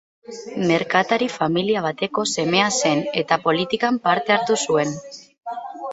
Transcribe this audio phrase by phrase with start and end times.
[0.69, 4.99] Merkatari-familia bateko semea zen, eta politikan parte hartu zuen.